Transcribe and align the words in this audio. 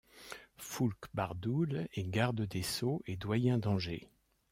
Foulque 0.57 1.09
Bardoul 1.13 1.87
est 1.93 2.09
garde 2.09 2.41
des 2.41 2.63
Sceaux 2.63 3.03
et 3.05 3.17
doyen 3.17 3.59
d'Angers. 3.59 4.09